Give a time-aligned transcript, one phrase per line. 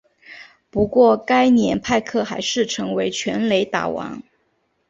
[0.71, 4.23] 不过该年派克还是成为全垒打王。